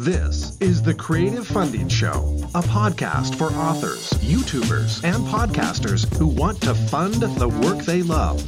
[0.00, 6.58] This is the Creative Funding Show, a podcast for authors, YouTubers, and podcasters who want
[6.62, 8.42] to fund the work they love.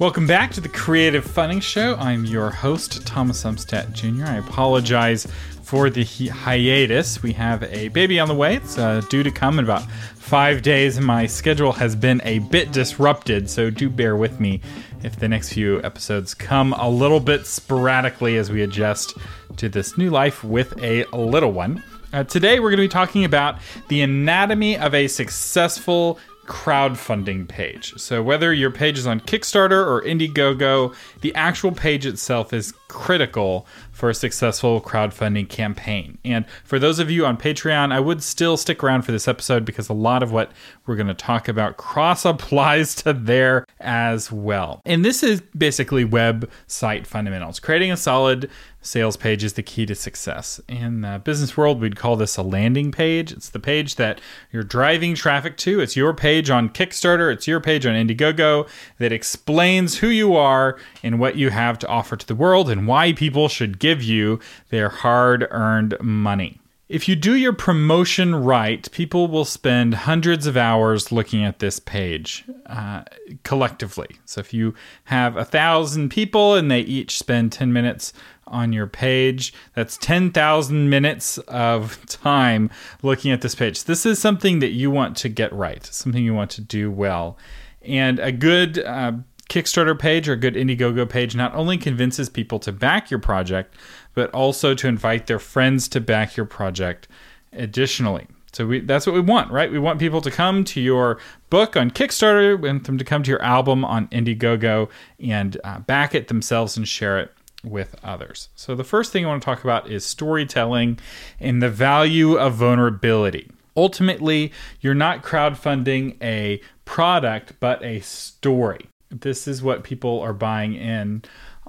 [0.00, 1.94] Welcome back to the Creative Funding Show.
[1.94, 4.24] I'm your host, Thomas Umstattd Jr.
[4.24, 5.28] I apologize
[5.64, 7.22] for the hi- hiatus.
[7.22, 8.56] We have a baby on the way.
[8.56, 9.82] It's uh, due to come in about
[10.16, 11.00] five days.
[11.00, 14.60] My schedule has been a bit disrupted, so do bear with me
[15.02, 19.14] if the next few episodes come a little bit sporadically as we adjust
[19.56, 21.82] to this new life with a little one.
[22.12, 23.58] Uh, today, we're going to be talking about
[23.88, 27.94] the anatomy of a successful crowdfunding page.
[27.96, 33.66] So, whether your page is on Kickstarter or Indiegogo, the actual page itself is critical
[33.92, 36.18] for a successful crowdfunding campaign.
[36.24, 39.64] And for those of you on Patreon, I would still stick around for this episode
[39.64, 40.52] because a lot of what
[40.86, 44.80] we're going to talk about cross applies to there as well.
[44.84, 47.60] And this is basically website fundamentals.
[47.60, 48.50] Creating a solid
[48.84, 50.60] sales page is the key to success.
[50.68, 53.32] In the business world, we'd call this a landing page.
[53.32, 54.20] It's the page that
[54.52, 55.80] you're driving traffic to.
[55.80, 60.78] It's your page on Kickstarter, it's your page on Indiegogo that explains who you are
[61.02, 64.40] and what you have to offer to the world and why people should give you
[64.70, 66.60] their hard earned money.
[66.86, 71.80] If you do your promotion right, people will spend hundreds of hours looking at this
[71.80, 73.04] page uh,
[73.42, 74.18] collectively.
[74.26, 74.74] So if you
[75.04, 78.12] have a thousand people and they each spend 10 minutes
[78.46, 82.68] on your page, that's 10,000 minutes of time
[83.02, 83.84] looking at this page.
[83.84, 87.38] This is something that you want to get right, something you want to do well.
[87.80, 89.12] And a good uh,
[89.48, 93.74] Kickstarter page or good Indiegogo page not only convinces people to back your project,
[94.14, 97.08] but also to invite their friends to back your project
[97.52, 98.26] additionally.
[98.52, 99.70] So we, that's what we want, right?
[99.70, 101.18] We want people to come to your
[101.50, 105.80] book on Kickstarter, we want them to come to your album on Indiegogo and uh,
[105.80, 107.32] back it themselves and share it
[107.64, 108.50] with others.
[108.54, 110.98] So the first thing I want to talk about is storytelling
[111.40, 113.50] and the value of vulnerability.
[113.76, 118.88] Ultimately, you're not crowdfunding a product, but a story.
[119.20, 121.22] This is what people are buying in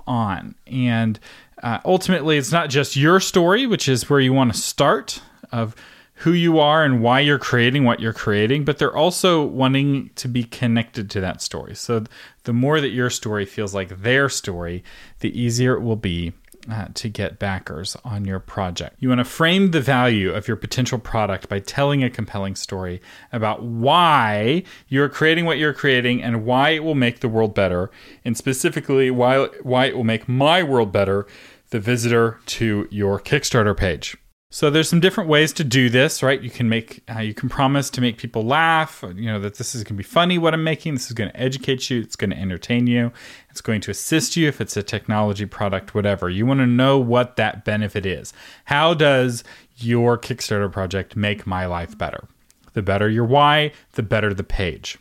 [0.07, 0.56] on.
[0.67, 1.19] And
[1.61, 5.75] uh, ultimately, it's not just your story, which is where you want to start of
[6.19, 10.29] who you are and why you're creating what you're creating, but they're also wanting to
[10.29, 11.75] be connected to that story.
[11.75, 12.05] So
[12.44, 14.84] the more that your story feels like their story,
[15.19, 16.31] the easier it will be
[16.69, 18.95] uh, to get backers on your project.
[18.99, 23.01] You want to frame the value of your potential product by telling a compelling story
[23.31, 27.91] about why you're creating what you're creating and why it will make the world better,
[28.23, 31.27] and specifically why why it will make my world better,
[31.69, 34.17] the visitor to your Kickstarter page.
[34.51, 36.39] So there's some different ways to do this, right?
[36.41, 39.75] You can make uh, you can promise to make people laugh, you know that this
[39.75, 42.16] is going to be funny what I'm making, this is going to educate you, it's
[42.16, 43.11] going to entertain you,
[43.50, 46.29] it's going to assist you if it's a technology product whatever.
[46.29, 48.34] You want to know what that benefit is.
[48.66, 49.44] How does
[49.78, 52.28] your Kickstarter project make my life better?
[52.73, 54.97] The better your why, the better the page.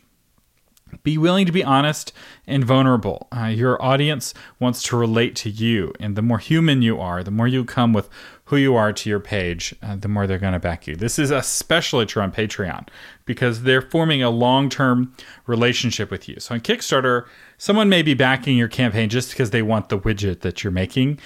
[1.05, 2.11] Be willing to be honest
[2.47, 3.27] and vulnerable.
[3.31, 7.31] Uh, your audience wants to relate to you, and the more human you are, the
[7.31, 8.09] more you come with
[8.45, 10.95] who you are to your page, uh, the more they're going to back you.
[10.95, 12.87] This is especially true on Patreon
[13.25, 15.15] because they're forming a long term
[15.47, 16.39] relationship with you.
[16.39, 17.25] So on Kickstarter,
[17.57, 21.19] someone may be backing your campaign just because they want the widget that you're making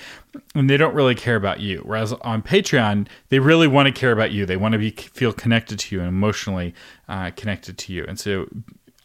[0.56, 1.82] and they don't really care about you.
[1.84, 4.46] Whereas on Patreon, they really want to care about you.
[4.46, 6.74] They want to be feel connected to you and emotionally
[7.10, 8.06] uh, connected to you.
[8.08, 8.48] And so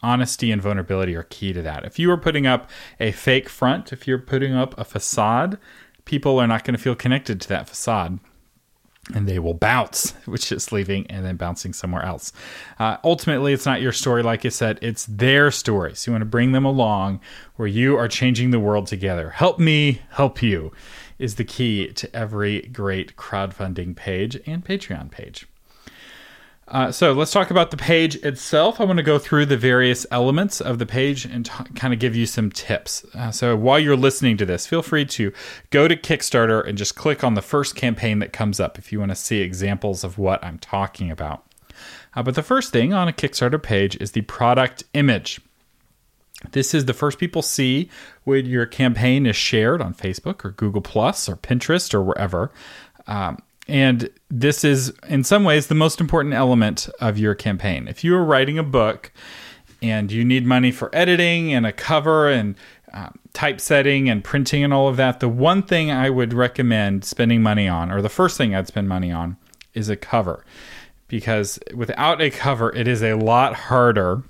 [0.05, 1.83] honesty and vulnerability are key to that.
[1.83, 5.57] If you are putting up a fake front, if you're putting up a facade,
[6.05, 8.19] people are not going to feel connected to that facade
[9.13, 12.33] and they will bounce, which is leaving and then bouncing somewhere else.
[12.79, 15.95] Uh, ultimately, it's not your story, like I said, it's their story.
[15.95, 17.19] So you want to bring them along
[17.55, 19.31] where you are changing the world together.
[19.31, 20.71] Help me, help you
[21.17, 25.47] is the key to every great crowdfunding page and Patreon page.
[26.67, 28.81] Uh, so let's talk about the page itself.
[28.81, 31.99] I want to go through the various elements of the page and t- kind of
[31.99, 33.05] give you some tips.
[33.13, 35.31] Uh, so while you're listening to this, feel free to
[35.69, 38.99] go to Kickstarter and just click on the first campaign that comes up if you
[38.99, 41.45] want to see examples of what I'm talking about.
[42.15, 45.39] Uh, but the first thing on a Kickstarter page is the product image.
[46.51, 47.89] This is the first people see
[48.23, 52.51] when your campaign is shared on Facebook or Google Plus or Pinterest or wherever.
[53.07, 57.87] Um, and this is, in some ways, the most important element of your campaign.
[57.87, 59.11] If you are writing a book
[59.81, 62.55] and you need money for editing and a cover and
[62.93, 67.41] uh, typesetting and printing and all of that, the one thing I would recommend spending
[67.41, 69.37] money on, or the first thing I'd spend money on,
[69.73, 70.45] is a cover.
[71.07, 74.23] Because without a cover, it is a lot harder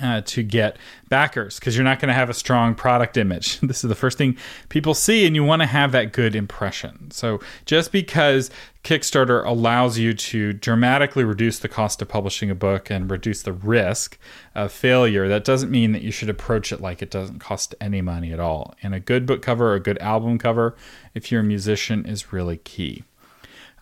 [0.00, 0.76] uh, to get
[1.08, 3.58] backers because you're not going to have a strong product image.
[3.70, 4.36] This is the first thing
[4.68, 7.10] people see, and you want to have that good impression.
[7.12, 8.50] So, just because
[8.82, 13.52] Kickstarter allows you to dramatically reduce the cost of publishing a book and reduce the
[13.52, 14.18] risk
[14.56, 18.00] of failure, that doesn't mean that you should approach it like it doesn't cost any
[18.00, 18.74] money at all.
[18.82, 20.74] And a good book cover or a good album cover,
[21.14, 23.04] if you're a musician, is really key.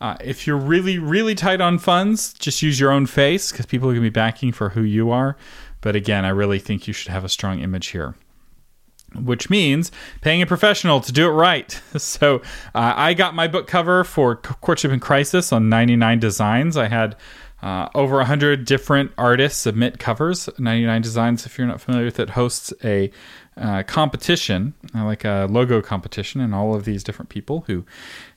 [0.00, 3.88] Uh, if you're really, really tight on funds, just use your own face because people
[3.88, 5.36] are going to be backing for who you are.
[5.80, 8.14] But again, I really think you should have a strong image here.
[9.14, 9.90] Which means
[10.20, 11.80] paying a professional to do it right.
[11.98, 12.36] So
[12.74, 16.76] uh, I got my book cover for Courtship in Crisis on 99 Designs.
[16.76, 17.16] I had
[17.62, 20.48] uh, over 100 different artists submit covers.
[20.58, 23.10] 99 Designs, if you're not familiar with it, hosts a
[23.56, 27.84] uh, competition, uh, like a logo competition, and all of these different people who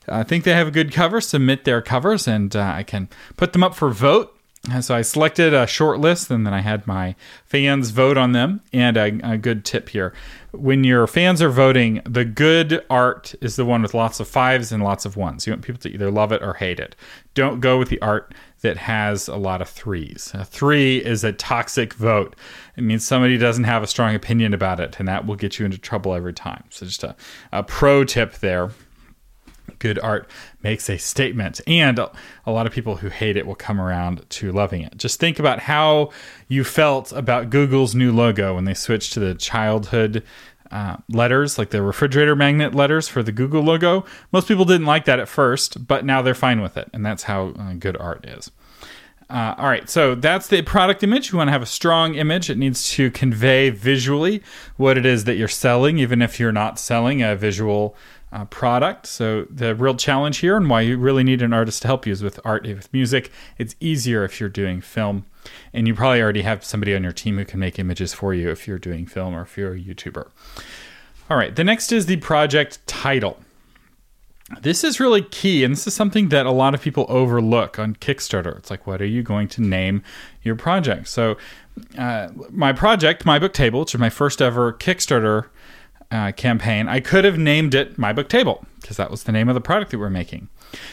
[0.08, 3.52] uh, think they have a good cover submit their covers, and uh, I can put
[3.52, 4.36] them up for vote
[4.70, 8.30] Uh, so I selected a short list and then I had my fans vote on
[8.30, 8.60] them.
[8.72, 10.14] And a, a, good tip here
[10.52, 14.70] when your fans are voting, the good art is the one with lots of fives
[14.70, 15.46] and lots of ones.
[15.46, 16.94] You want people to either love it or hate it.
[17.34, 20.30] Don't go with the art that has a lot of threes.
[20.34, 22.36] A three is a toxic vote.
[22.76, 25.64] It means somebody doesn't have a strong opinion about it, and that will get you
[25.64, 26.64] into trouble every time.
[26.70, 27.16] So, just a,
[27.50, 28.70] a pro tip there
[29.78, 30.28] good art
[30.62, 31.60] makes a statement.
[31.66, 32.10] And a
[32.50, 34.96] lot of people who hate it will come around to loving it.
[34.96, 36.10] Just think about how
[36.48, 40.22] you felt about Google's new logo when they switched to the childhood
[40.70, 44.04] uh, letters, like the refrigerator magnet letters for the Google logo.
[44.32, 46.88] Most people didn't like that at first, but now they're fine with it.
[46.92, 48.50] And that's how uh, good art is.
[49.28, 51.32] Uh, all right, so that's the product image.
[51.32, 52.50] We want to have a strong image.
[52.50, 54.42] It needs to convey visually
[54.76, 57.96] what it is that you're selling, even if you're not selling a visual
[58.32, 59.06] uh, product.
[59.06, 62.12] So the real challenge here and why you really need an artist to help you
[62.12, 63.30] is with art, with music.
[63.58, 65.26] It's easier if you're doing film,
[65.72, 68.50] and you probably already have somebody on your team who can make images for you
[68.50, 70.28] if you're doing film or if you're a YouTuber.
[71.30, 73.38] All right, the next is the project title.
[74.60, 77.96] This is really key, and this is something that a lot of people overlook on
[77.96, 78.58] Kickstarter.
[78.58, 80.02] It's like, what are you going to name
[80.42, 81.08] your project?
[81.08, 81.38] So,
[81.96, 85.46] uh, my project, My Book Table, which is my first ever Kickstarter
[86.12, 89.48] uh, campaign, I could have named it My Book Table because that was the name
[89.48, 90.48] of the product that we're making.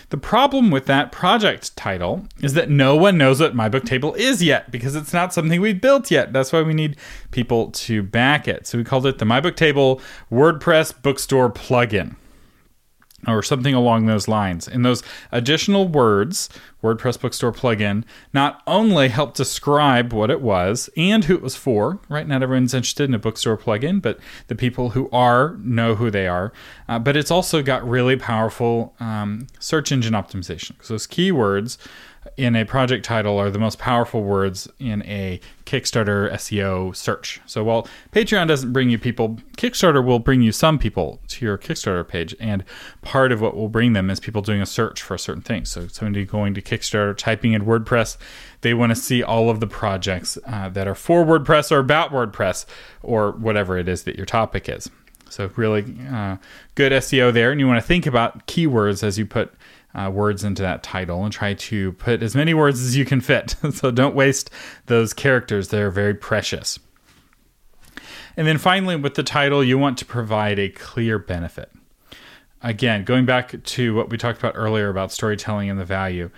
[0.09, 4.13] The problem with that project title is that no one knows what My Book Table
[4.15, 6.33] is yet because it's not something we've built yet.
[6.33, 6.97] That's why we need
[7.31, 8.65] people to back it.
[8.65, 10.01] So we called it the My Book Table
[10.31, 12.15] WordPress Bookstore plugin
[13.27, 14.67] or something along those lines.
[14.67, 16.49] And those additional words,
[16.83, 21.99] WordPress Bookstore plugin, not only help describe what it was and who it was for,
[22.07, 22.27] right?
[22.27, 26.27] Not everyone's interested in a bookstore plugin, but the people who are know who they
[26.27, 26.53] are.
[26.87, 30.73] Uh, but it's also got really powerful um, search engine optimization.
[30.81, 31.77] So those keywords
[32.37, 37.41] in a project title are the most powerful words in a Kickstarter SEO search.
[37.45, 41.57] So while Patreon doesn't bring you people, Kickstarter will bring you some people to your
[41.57, 42.35] Kickstarter page.
[42.39, 42.63] And
[43.01, 45.65] part of what will bring them is people doing a search for a certain thing.
[45.65, 48.17] So somebody going to Kickstarter, typing in WordPress,
[48.61, 52.11] they want to see all of the projects uh, that are for WordPress or about
[52.11, 52.65] WordPress
[53.03, 54.89] or whatever it is that your topic is.
[55.29, 56.37] So really uh,
[56.75, 57.51] good SEO there.
[57.51, 59.53] And you want to think about keywords as you put
[59.93, 63.21] uh, words into that title and try to put as many words as you can
[63.21, 63.55] fit.
[63.71, 64.49] so don't waste
[64.85, 66.79] those characters, they're very precious.
[68.37, 71.71] And then finally, with the title, you want to provide a clear benefit.
[72.61, 76.29] Again, going back to what we talked about earlier about storytelling and the value,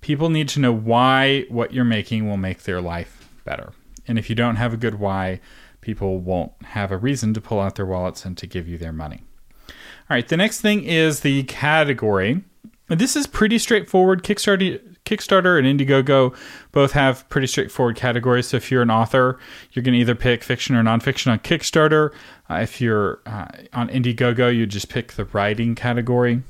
[0.00, 3.72] people need to know why what you're making will make their life better.
[4.06, 5.40] And if you don't have a good why,
[5.80, 8.92] people won't have a reason to pull out their wallets and to give you their
[8.92, 9.22] money.
[9.68, 12.42] All right, the next thing is the category.
[12.88, 14.22] This is pretty straightforward.
[14.22, 16.34] Kickstarter, Kickstarter and Indiegogo
[16.72, 18.48] both have pretty straightforward categories.
[18.48, 19.38] So if you're an author,
[19.72, 22.12] you're going to either pick fiction or nonfiction on Kickstarter.
[22.50, 26.42] Uh, if you're uh, on Indiegogo, you just pick the writing category.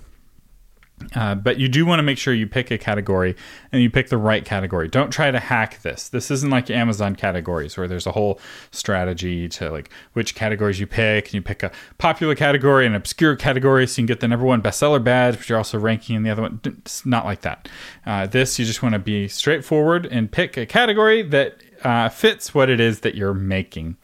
[1.14, 3.36] Uh, but you do want to make sure you pick a category
[3.72, 4.88] and you pick the right category.
[4.88, 6.08] Don't try to hack this.
[6.08, 8.40] This isn't like Amazon categories where there's a whole
[8.70, 11.26] strategy to like which categories you pick.
[11.26, 14.44] And you pick a popular category and obscure category so you can get the number
[14.44, 16.60] one bestseller badge, but you're also ranking in the other one.
[16.64, 17.68] It's not like that.
[18.04, 22.54] Uh, this, you just want to be straightforward and pick a category that uh, fits
[22.54, 23.96] what it is that you're making.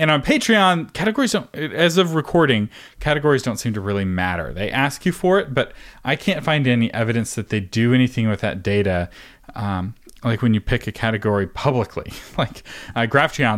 [0.00, 4.50] And on Patreon, categories don't, as of recording, categories don't seem to really matter.
[4.50, 5.74] They ask you for it, but
[6.06, 9.10] I can't find any evidence that they do anything with that data.
[9.54, 12.62] Um, like when you pick a category publicly, like
[12.96, 13.06] uh,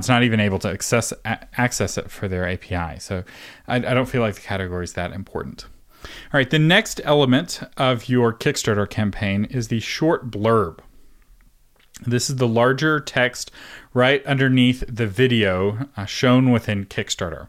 [0.08, 2.98] not even able to access a- access it for their API.
[2.98, 3.22] So
[3.68, 5.66] I, I don't feel like the category is that important.
[6.04, 10.80] All right, the next element of your Kickstarter campaign is the short blurb.
[12.06, 13.50] This is the larger text
[13.94, 17.48] right underneath the video uh, shown within Kickstarter.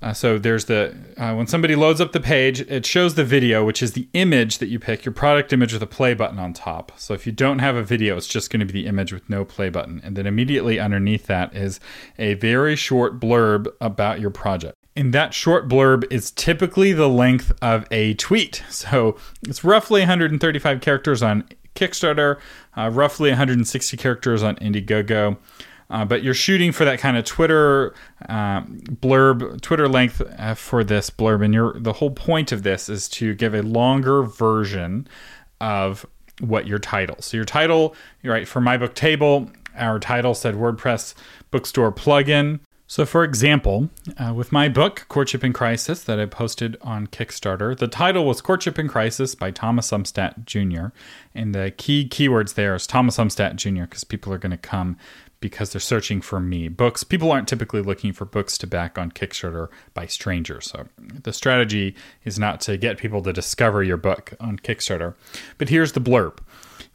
[0.00, 3.64] Uh, so there's the uh, when somebody loads up the page, it shows the video,
[3.64, 6.52] which is the image that you pick, your product image with a play button on
[6.52, 6.92] top.
[6.96, 9.28] So if you don't have a video, it's just going to be the image with
[9.28, 11.80] no play button, and then immediately underneath that is
[12.16, 14.76] a very short blurb about your project.
[14.94, 18.62] And that short blurb is typically the length of a tweet.
[18.78, 21.44] So it's roughly 135 characters on
[21.78, 22.38] Kickstarter,
[22.76, 25.38] uh, roughly 160 characters on Indiegogo.
[25.90, 27.94] Uh, but you're shooting for that kind of Twitter
[28.28, 32.90] um, blurb, Twitter length uh, for this blurb, and your the whole point of this
[32.90, 35.08] is to give a longer version
[35.62, 36.04] of
[36.40, 37.16] what your title.
[37.20, 41.14] So your title, right, for my book table, our title said WordPress
[41.50, 42.60] bookstore plugin.
[42.90, 47.76] So, for example, uh, with my book, Courtship in Crisis, that I posted on Kickstarter,
[47.76, 50.86] the title was Courtship in Crisis by Thomas Umstattd Jr.
[51.34, 53.82] And the key keywords there is Thomas Umstattd Jr.
[53.82, 54.96] because people are going to come
[55.40, 56.68] because they're searching for me.
[56.68, 60.70] Books, people aren't typically looking for books to back on Kickstarter by strangers.
[60.70, 65.14] So, the strategy is not to get people to discover your book on Kickstarter.
[65.58, 66.38] But here's the blurb.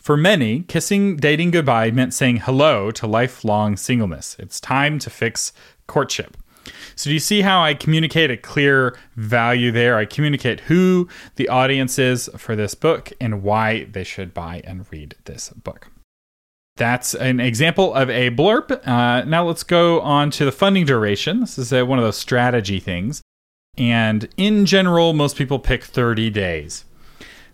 [0.04, 4.36] For many, kissing dating goodbye meant saying hello to lifelong singleness.
[4.38, 5.54] It's time to fix
[5.88, 6.38] courtship.
[6.96, 9.98] So, do you see how I communicate a clear value there?
[9.98, 14.86] I communicate who the audience is for this book and why they should buy and
[14.92, 15.88] read this book.
[16.78, 18.72] That's an example of a blurb.
[18.88, 21.42] Uh, now, let's go on to the funding duration.
[21.42, 23.22] This is a, one of those strategy things.
[23.78, 26.86] And in general, most people pick 30 days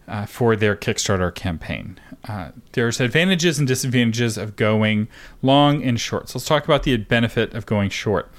[0.09, 1.99] uh, for their Kickstarter campaign.
[2.27, 5.07] Uh, there's advantages and disadvantages of going
[5.41, 6.29] long and short.
[6.29, 8.29] So let's talk about the benefit of going short.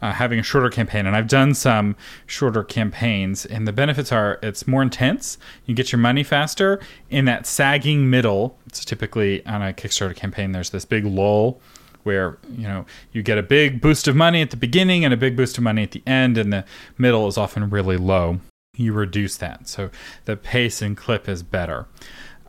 [0.00, 4.38] Uh, having a shorter campaign, and I've done some shorter campaigns, and the benefits are
[4.44, 5.38] it's more intense.
[5.66, 6.78] You get your money faster.
[7.10, 10.52] In that sagging middle, it's typically on a Kickstarter campaign.
[10.52, 11.60] There's this big lull
[12.04, 15.16] where you know you get a big boost of money at the beginning and a
[15.16, 16.64] big boost of money at the end, and the
[16.96, 18.38] middle is often really low.
[18.74, 19.90] You reduce that, so
[20.24, 21.86] the pace and clip is better.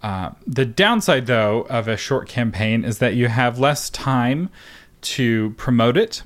[0.03, 4.49] Uh, the downside, though, of a short campaign is that you have less time
[5.01, 6.23] to promote it.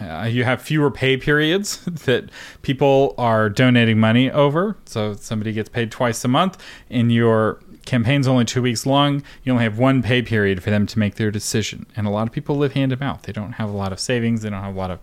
[0.00, 2.30] Uh, you have fewer pay periods that
[2.62, 4.76] people are donating money over.
[4.84, 9.22] So somebody gets paid twice a month, and your campaign's only two weeks long.
[9.42, 11.86] You only have one pay period for them to make their decision.
[11.96, 13.22] And a lot of people live hand to mouth.
[13.22, 14.42] They don't have a lot of savings.
[14.42, 15.00] They don't have a lot of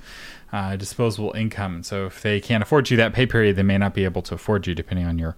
[0.58, 1.84] uh, disposable income.
[1.84, 4.34] So if they can't afford you that pay period, they may not be able to
[4.34, 5.34] afford you, depending on your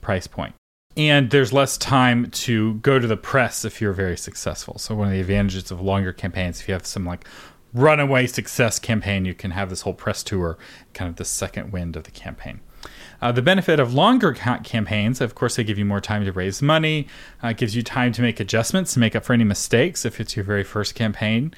[0.00, 0.54] price point.
[0.96, 4.78] and there's less time to go to the press if you're very successful.
[4.78, 7.24] So one of the advantages of longer campaigns, if you have some like
[7.72, 10.56] runaway success campaign, you can have this whole press tour,
[10.92, 12.60] kind of the second wind of the campaign.
[13.20, 16.32] Uh, the benefit of longer ca- campaigns, of course, they give you more time to
[16.32, 17.08] raise money.
[17.42, 20.36] Uh, gives you time to make adjustments to make up for any mistakes if it's
[20.36, 21.52] your very first campaign.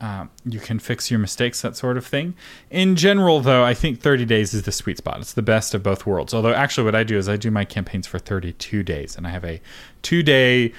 [0.00, 2.34] Um, you can fix your mistakes, that sort of thing.
[2.70, 5.18] In general, though, I think 30 days is the sweet spot.
[5.20, 6.32] It's the best of both worlds.
[6.32, 9.30] Although, actually, what I do is I do my campaigns for 32 days, and I
[9.30, 9.60] have a
[10.02, 10.72] two day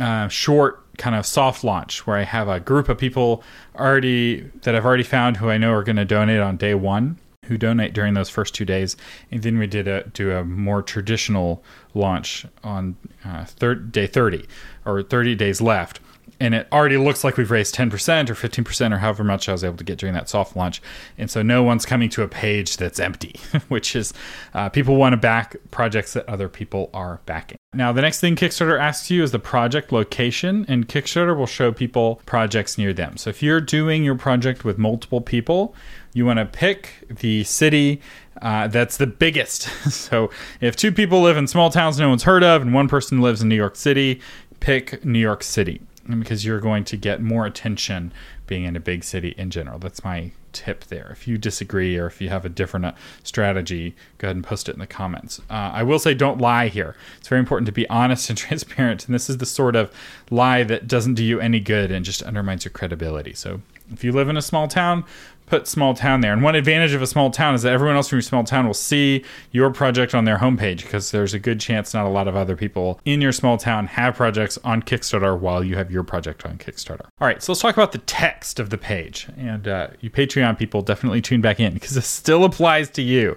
[0.00, 3.42] uh, short kind of soft launch where I have a group of people
[3.76, 7.18] already that I've already found who I know are going to donate on day one.
[7.46, 8.96] Who donate during those first two days,
[9.30, 11.62] and then we did a do a more traditional
[11.92, 13.44] launch on uh,
[13.90, 14.46] day thirty
[14.86, 16.00] or thirty days left,
[16.44, 19.64] and it already looks like we've raised 10% or 15% or however much I was
[19.64, 20.82] able to get during that soft launch.
[21.16, 24.12] And so no one's coming to a page that's empty, which is
[24.52, 27.56] uh, people want to back projects that other people are backing.
[27.72, 31.72] Now, the next thing Kickstarter asks you is the project location, and Kickstarter will show
[31.72, 33.16] people projects near them.
[33.16, 35.74] So if you're doing your project with multiple people,
[36.12, 38.02] you want to pick the city
[38.42, 39.62] uh, that's the biggest.
[39.90, 40.28] so
[40.60, 43.40] if two people live in small towns no one's heard of, and one person lives
[43.40, 44.20] in New York City,
[44.60, 48.12] pick New York City because you're going to get more attention
[48.46, 49.78] being in a big city in general.
[49.78, 51.08] That's my tip there.
[51.10, 52.92] If you disagree or if you have a different uh,
[53.22, 55.40] strategy, go ahead and post it in the comments.
[55.50, 56.96] Uh, I will say don't lie here.
[57.18, 59.06] It's very important to be honest and transparent.
[59.06, 59.90] And this is the sort of
[60.30, 63.34] lie that doesn't do you any good and just undermines your credibility.
[63.34, 63.60] So
[63.92, 65.04] if you live in a small town,
[65.46, 66.32] put small town there.
[66.32, 68.66] And one advantage of a small town is that everyone else from your small town
[68.66, 72.28] will see your project on their homepage because there's a good chance not a lot
[72.28, 76.02] of other people in your small town have projects on Kickstarter while you have your
[76.02, 77.06] project on Kickstarter.
[77.20, 79.28] All right, so let's talk about the text of the page.
[79.36, 83.36] And uh, you Patreon people definitely tune back in because this still applies to you.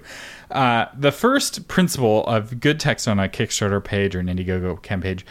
[0.50, 5.08] Uh, the first principle of good text on a Kickstarter page or an Indiegogo campaign
[5.08, 5.26] page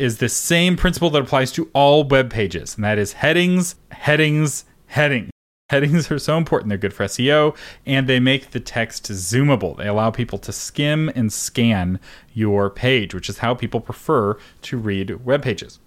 [0.00, 4.64] is the same principle that applies to all web pages, and that is headings, headings,
[4.86, 5.30] headings.
[5.68, 6.70] Headings are so important.
[6.70, 9.76] They're good for SEO and they make the text zoomable.
[9.76, 12.00] They allow people to skim and scan
[12.34, 15.78] your page, which is how people prefer to read web pages.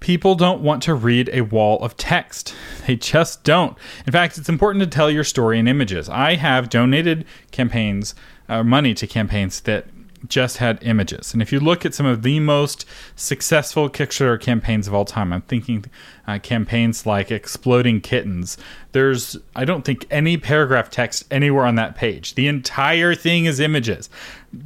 [0.00, 2.54] People don't want to read a wall of text.
[2.86, 3.76] They just don't.
[4.06, 6.08] In fact, it's important to tell your story in images.
[6.08, 8.14] I have donated campaigns,
[8.48, 9.86] uh, money to campaigns that
[10.28, 11.32] just had images.
[11.32, 15.32] And if you look at some of the most successful Kickstarter campaigns of all time,
[15.32, 15.84] I'm thinking
[16.26, 18.56] uh, campaigns like Exploding Kittens.
[18.92, 22.34] There's, I don't think, any paragraph text anywhere on that page.
[22.34, 24.08] The entire thing is images.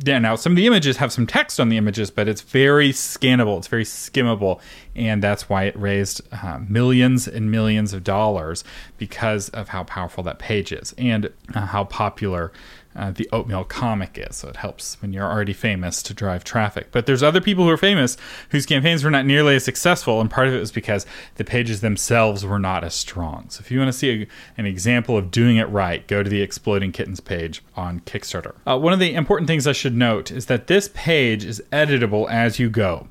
[0.05, 3.59] Now some of the images have some text on the images, but it's very scannable,
[3.59, 4.61] it's very skimmable,
[4.95, 8.63] and that's why it raised uh, millions and millions of dollars
[8.99, 12.53] because of how powerful that page is and uh, how popular
[12.97, 14.37] uh, the oatmeal comic is.
[14.37, 16.89] So it helps when you're already famous to drive traffic.
[16.91, 18.17] But there's other people who are famous
[18.51, 21.07] whose campaigns were not nearly as successful, and part of it was because
[21.37, 23.49] the pages themselves were not as strong.
[23.49, 24.27] So if you want to see a,
[24.59, 28.55] an example of doing it right, go to the Exploding Kittens page on Kickstarter.
[28.67, 32.29] Uh, one of the important things I should note is that this page is editable
[32.29, 33.09] as you go.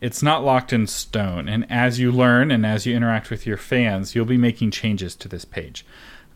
[0.00, 3.56] It's not locked in stone, and as you learn and as you interact with your
[3.56, 5.84] fans, you'll be making changes to this page.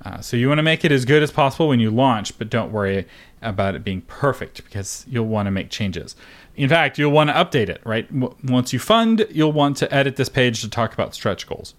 [0.04, 2.50] Uh, so you want to make it as good as possible when you launch, but
[2.50, 3.06] don't worry
[3.40, 6.16] about it being perfect because you'll want to make changes.
[6.56, 8.08] In fact, you'll want to update it, right?
[8.12, 11.74] W- once you fund, you'll want to edit this page to talk about stretch goals.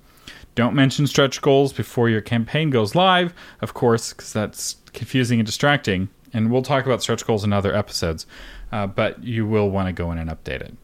[0.56, 5.46] Don't mention stretch goals before your campaign goes live, of course, because that's confusing and
[5.46, 6.10] distracting.
[6.32, 8.26] And we'll talk about stretch goals in other episodes,
[8.72, 10.76] uh, but you will want to go in and update it.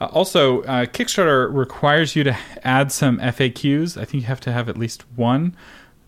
[0.00, 4.00] Uh, also, uh, Kickstarter requires you to add some FAQs.
[4.00, 5.54] I think you have to have at least one.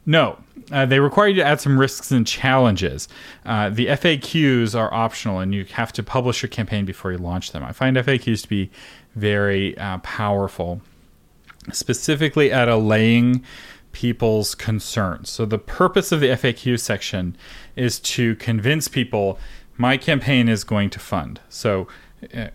[0.04, 0.38] No,
[0.71, 3.09] uh, they require you to add some risks and challenges.
[3.44, 7.52] Uh, the FAQs are optional, and you have to publish your campaign before you launch
[7.52, 7.62] them.
[7.62, 8.71] I find FAQs to be
[9.14, 10.80] very uh, powerful,
[11.73, 13.44] specifically at allaying
[13.92, 15.30] people's concerns.
[15.30, 17.37] So, the purpose of the FAQ section
[17.76, 19.38] is to convince people
[19.76, 21.40] my campaign is going to fund.
[21.49, 21.87] So,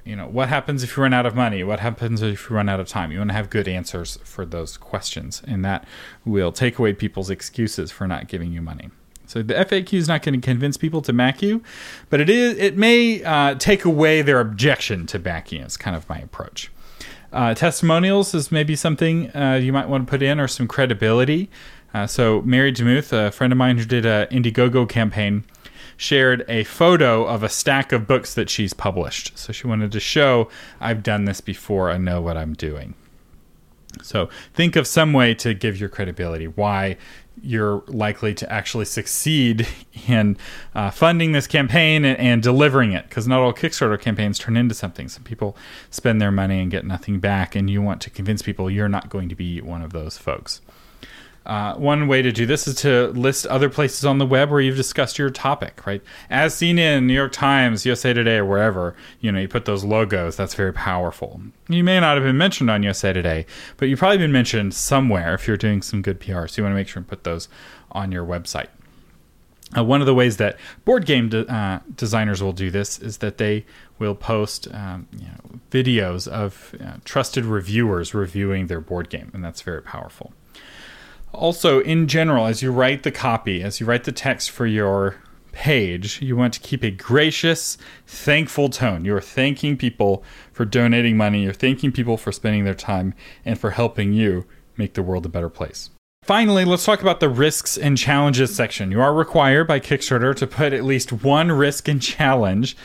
[0.06, 1.64] you know, what happens if you run out of money?
[1.64, 3.12] What happens if you run out of time?
[3.12, 5.86] You want to have good answers for those questions, and that
[6.26, 8.90] will take away people's excuses for not giving you money.
[9.26, 11.62] So the FAQ is not going to convince people to back you,
[12.10, 15.62] but it is it may uh, take away their objection to backing.
[15.62, 16.72] It's kind of my approach.
[17.34, 21.50] Uh, testimonials is maybe something uh, you might want to put in, or some credibility.
[21.94, 25.44] Uh, so Mary Demuth, a friend of mine who did a Indiegogo campaign,
[25.98, 29.38] shared a photo of a stack of books that she's published.
[29.38, 32.94] So she wanted to show I've done this before, I know what I'm doing.
[34.04, 36.98] So think of some way to give your credibility, why
[37.42, 39.68] you're likely to actually succeed
[40.08, 40.38] in
[40.74, 43.08] uh, funding this campaign and, and delivering it.
[43.10, 45.08] Because not all Kickstarter campaigns turn into something.
[45.08, 45.58] Some people
[45.90, 49.10] spend their money and get nothing back, and you want to convince people you're not
[49.10, 50.62] going to be one of those folks.
[51.48, 54.60] Uh, one way to do this is to list other places on the web where
[54.60, 56.02] you've discussed your topic, right?
[56.30, 59.86] As seen in New York Times, USA Today, or wherever, you know, you put those
[59.86, 60.36] logos.
[60.36, 61.40] That's very powerful.
[61.70, 63.46] You may not have been mentioned on USA Today,
[63.78, 66.48] but you've probably been mentioned somewhere if you're doing some good PR.
[66.48, 67.48] So you want to make sure and put those
[67.94, 68.68] on your website.
[69.78, 73.20] Uh, one of the ways that board game de- uh, designers will do this is
[73.20, 73.66] that they
[74.00, 79.44] will post um, you know, videos of uh, trusted reviewers reviewing their board game, and
[79.44, 80.34] that's very powerful
[81.34, 85.16] also in general as you write the copy as you write the text for your
[85.52, 91.44] page you want to keep a gracious thankful tone you're thanking people for donating money
[91.44, 93.14] you're thanking people for spending their time
[93.44, 94.46] and for helping you
[94.78, 95.90] make the world a better place
[96.24, 98.92] Finally, let's talk about the risks and challenges section.
[98.92, 102.76] You are required by Kickstarter to put at least one risk and challenge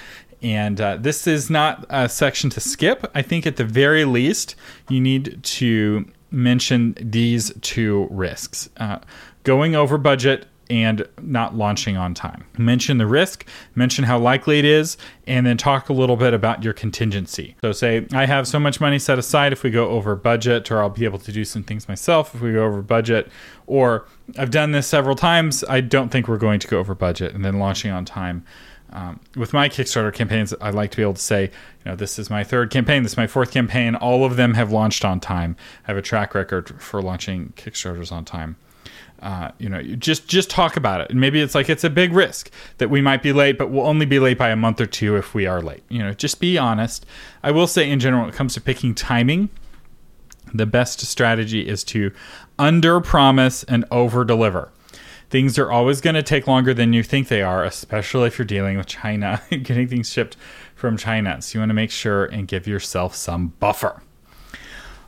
[0.43, 3.09] and uh, this is not a section to skip.
[3.15, 4.57] I think at the very least,
[4.89, 8.99] you need to mention these two risks uh,
[9.45, 12.45] going over budget and not launching on time.
[12.57, 16.65] Mention the risk, mention how likely it is, and then talk a little bit about
[16.65, 17.57] your contingency.
[17.61, 20.81] So, say, I have so much money set aside if we go over budget, or
[20.81, 23.29] I'll be able to do some things myself if we go over budget,
[23.67, 24.07] or
[24.39, 27.45] I've done this several times, I don't think we're going to go over budget, and
[27.45, 28.45] then launching on time.
[28.93, 32.19] Um, with my Kickstarter campaigns, I like to be able to say, you know, this
[32.19, 33.95] is my third campaign, this is my fourth campaign.
[33.95, 35.57] All of them have launched on time.
[35.85, 38.57] I have a track record for launching Kickstarters on time.
[39.21, 41.91] Uh, you know, you just just talk about it, and maybe it's like it's a
[41.91, 44.81] big risk that we might be late, but we'll only be late by a month
[44.81, 45.85] or two if we are late.
[45.89, 47.07] You know, just be honest.
[47.41, 49.49] I will say, in general, when it comes to picking timing,
[50.53, 52.11] the best strategy is to
[52.59, 54.73] under promise and over deliver
[55.33, 58.45] things are always going to take longer than you think they are, especially if you're
[58.45, 60.37] dealing with China getting things shipped
[60.77, 61.41] from China.
[61.41, 64.03] So you want to make sure and give yourself some buffer.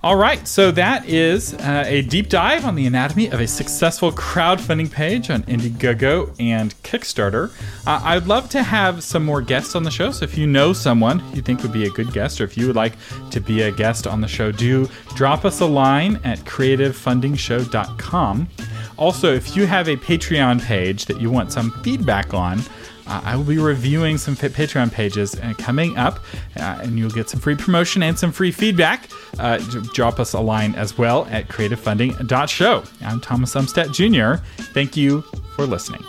[0.02, 4.12] All right, so that is uh, a deep dive on the anatomy of a successful
[4.12, 7.50] crowdfunding page on Indiegogo and Kickstarter.
[7.86, 10.74] Uh, I'd love to have some more guests on the show, so if you know
[10.74, 12.92] someone you think would be a good guest, or if you would like
[13.30, 18.48] to be a guest on the show, do drop us a line at creativefundingshow.com.
[18.96, 22.60] Also, if you have a Patreon page that you want some feedback on,
[23.06, 26.20] uh, I will be reviewing some Patreon pages uh, coming up,
[26.56, 29.10] uh, and you'll get some free promotion and some free feedback.
[29.38, 29.58] Uh,
[29.92, 32.84] drop us a line as well at creativefunding.show.
[33.02, 34.42] I'm Thomas Umstattd Jr.
[34.72, 35.22] Thank you
[35.54, 36.02] for listening.